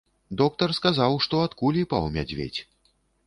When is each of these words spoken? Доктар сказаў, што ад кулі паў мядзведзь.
Доктар 0.41 0.71
сказаў, 0.77 1.17
што 1.27 1.43
ад 1.47 1.53
кулі 1.61 1.83
паў 1.91 2.09
мядзведзь. 2.15 2.61